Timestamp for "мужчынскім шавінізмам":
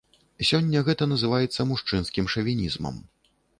1.73-3.01